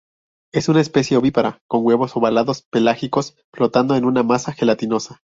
[0.51, 5.21] Es una especie ovípara, con huevos ovalados pelágicos flotando en una masa gelatinosa.